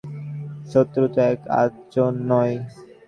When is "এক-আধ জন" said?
1.31-2.13